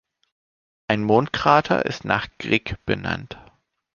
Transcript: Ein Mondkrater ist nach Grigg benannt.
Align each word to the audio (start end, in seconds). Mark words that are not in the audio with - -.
Ein 0.87 1.03
Mondkrater 1.03 1.85
ist 1.85 2.05
nach 2.05 2.25
Grigg 2.39 2.73
benannt. 2.87 3.37